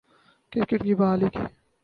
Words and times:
cricket 0.51 0.81
کی 0.83 0.93
بحالی 0.99 1.27
کی 1.33 1.43